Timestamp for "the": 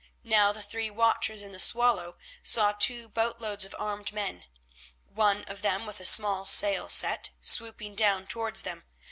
0.51-0.63, 1.51-1.59